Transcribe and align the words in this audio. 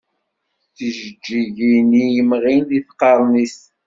Tijeǧǧigin 0.75 1.89
i 2.01 2.03
d-yemɣin 2.05 2.61
di 2.69 2.79
tqernit. 2.87 3.57